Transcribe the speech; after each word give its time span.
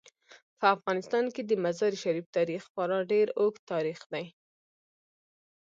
په 0.59 0.65
افغانستان 0.75 1.25
کې 1.33 1.41
د 1.45 1.51
مزارشریف 1.65 2.25
تاریخ 2.37 2.61
خورا 2.71 2.99
ډیر 3.11 3.27
اوږد 3.39 3.61
تاریخ 3.71 3.99
دی. 4.13 4.25